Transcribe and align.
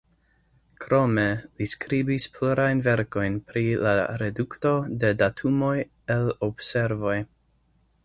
Krome, 0.85 1.25
li 1.59 1.67
skribis 1.73 2.25
plurajn 2.39 2.81
verkojn 2.87 3.37
pri 3.51 3.65
la 3.85 3.93
redukto 4.25 4.75
de 5.05 5.15
datumoj 5.23 5.73
el 6.19 6.37
observoj. 6.53 7.17